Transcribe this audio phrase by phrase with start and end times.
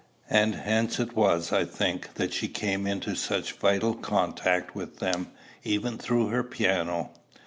[0.31, 5.31] And hence it was, I think, that she came into such vital contact with them,
[5.63, 7.11] even through her piano.